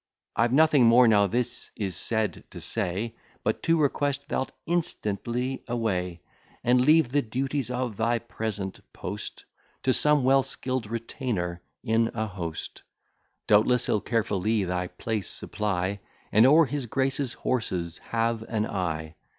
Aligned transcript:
I've 0.35 0.51
nothing 0.51 0.85
more, 0.87 1.07
now 1.07 1.27
this 1.27 1.69
is 1.75 1.95
said, 1.95 2.43
to 2.49 2.59
say, 2.59 3.13
But 3.43 3.61
to 3.61 3.79
request 3.79 4.29
thou'lt 4.29 4.51
instantly 4.65 5.63
away, 5.67 6.21
And 6.63 6.81
leave 6.81 7.11
the 7.11 7.21
duties 7.21 7.69
of 7.69 7.97
thy 7.97 8.17
present 8.17 8.79
post, 8.93 9.45
To 9.83 9.93
some 9.93 10.23
well 10.23 10.41
skill'd 10.41 10.87
retainer 10.87 11.61
in 11.83 12.09
a 12.15 12.25
host: 12.25 12.81
Doubtless 13.45 13.85
he'll 13.85 14.01
carefully 14.01 14.63
thy 14.63 14.87
place 14.87 15.29
supply, 15.29 15.99
And 16.31 16.47
o'er 16.47 16.65
his 16.65 16.87
grace's 16.87 17.33
horses 17.33 17.99
have 17.99 18.41
an 18.49 18.65
eye. 18.65 19.13